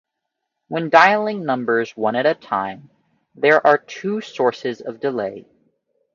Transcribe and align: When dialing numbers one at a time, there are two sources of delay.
When 0.67 0.89
dialing 0.89 1.45
numbers 1.45 1.95
one 1.95 2.15
at 2.15 2.25
a 2.25 2.33
time, 2.33 2.89
there 3.35 3.63
are 3.67 3.77
two 3.77 4.19
sources 4.21 4.81
of 4.81 4.99
delay. 4.99 5.45